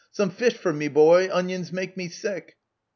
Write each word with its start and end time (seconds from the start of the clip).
Some 0.11 0.31
fish 0.31 0.55
for 0.57 0.73
me, 0.73 0.87
boy: 0.87 1.29
onions 1.31 1.71
make 1.71 1.95
me 1.95 2.09
sick 2.09 2.57